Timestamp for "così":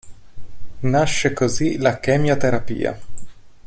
1.31-1.77